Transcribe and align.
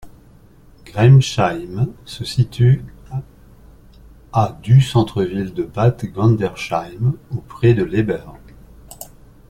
Gremsheim 0.83 1.93
se 2.05 2.25
situe 2.25 2.81
à 4.33 4.57
du 4.63 4.81
centre-ville 4.81 5.53
de 5.53 5.61
Bad 5.61 6.03
Gandersheim, 6.11 7.13
au 7.29 7.37
pied 7.41 7.75
de 7.75 7.83
l'Heber. 7.83 8.33